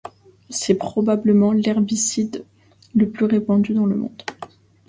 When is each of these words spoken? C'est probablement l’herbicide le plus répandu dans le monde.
C'est 0.49 0.73
probablement 0.73 1.51
l’herbicide 1.53 2.43
le 2.95 3.07
plus 3.11 3.25
répandu 3.25 3.75
dans 3.75 3.85
le 3.85 3.95
monde. 3.97 4.23